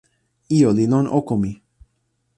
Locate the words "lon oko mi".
0.91-1.51